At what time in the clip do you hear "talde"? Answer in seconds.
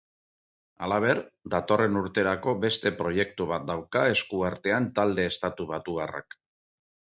5.03-5.29